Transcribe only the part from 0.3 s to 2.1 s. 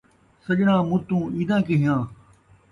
سڄݨا مُتوں عیداں کیہاں